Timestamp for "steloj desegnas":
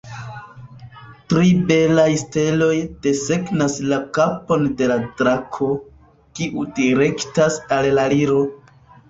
2.21-3.75